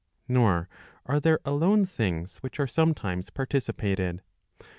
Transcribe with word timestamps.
Nor 0.27 0.67
are 1.05 1.19
there 1.19 1.37
alone 1.45 1.85
things 1.85 2.37
which 2.37 2.59
are 2.59 2.65
sometimes 2.65 3.29
participated. 3.29 4.23